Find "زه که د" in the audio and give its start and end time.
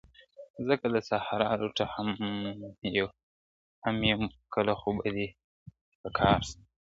0.65-0.95